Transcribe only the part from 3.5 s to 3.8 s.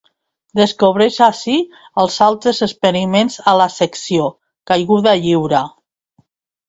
a la